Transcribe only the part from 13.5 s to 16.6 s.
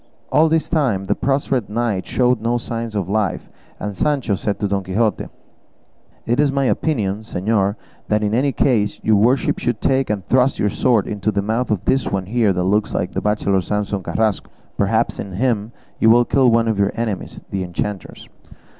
Samson Carrasco; perhaps in him you will kill